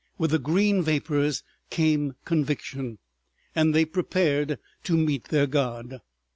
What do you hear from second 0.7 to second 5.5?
vapors came conviction, and they prepared to meet their